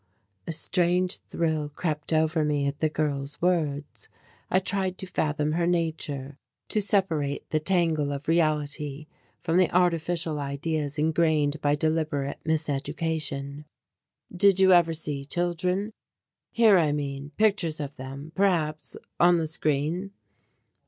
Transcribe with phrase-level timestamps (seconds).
[0.47, 4.09] A strange thrill crept over me at the girl's words.
[4.49, 6.39] I tried to fathom her nature,
[6.69, 9.05] to separate the tangle of reality
[9.41, 13.65] from the artificial ideas ingrained by deliberate mis education.
[14.35, 15.93] "Did you ever see children?
[16.51, 17.31] Here, I mean.
[17.37, 20.13] Pictures of them, perhaps, on the screen?"